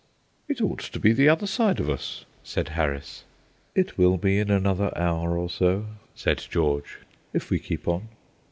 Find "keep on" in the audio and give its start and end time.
7.59-8.07